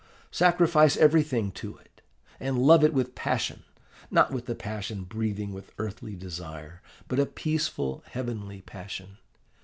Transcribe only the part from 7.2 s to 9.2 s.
peaceful, heavenly passion.